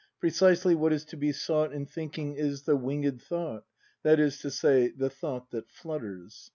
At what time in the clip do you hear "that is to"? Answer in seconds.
4.01-4.49